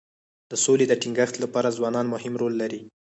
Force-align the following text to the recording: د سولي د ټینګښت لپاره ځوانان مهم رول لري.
د 0.51 0.53
سولي 0.63 0.85
د 0.89 0.93
ټینګښت 1.01 1.35
لپاره 1.43 1.75
ځوانان 1.77 2.05
مهم 2.13 2.33
رول 2.41 2.53
لري. 2.61 2.81